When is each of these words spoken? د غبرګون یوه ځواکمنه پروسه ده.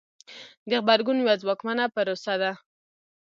د 0.69 0.71
غبرګون 0.81 1.17
یوه 1.23 1.33
ځواکمنه 1.41 1.85
پروسه 1.95 2.33
ده. 2.41 2.51